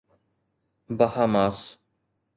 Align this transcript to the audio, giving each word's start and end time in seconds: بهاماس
بهاماس 0.97 1.77